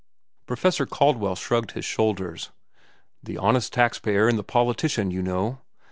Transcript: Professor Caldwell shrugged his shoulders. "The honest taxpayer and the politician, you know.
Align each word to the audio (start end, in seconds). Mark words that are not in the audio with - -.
Professor 0.47 0.87
Caldwell 0.87 1.35
shrugged 1.35 1.73
his 1.73 1.85
shoulders. 1.85 2.49
"The 3.21 3.37
honest 3.37 3.71
taxpayer 3.71 4.27
and 4.27 4.39
the 4.39 4.43
politician, 4.43 5.11
you 5.11 5.21
know. 5.21 5.59